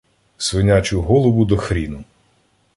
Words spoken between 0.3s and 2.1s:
Свинячу голову до хріну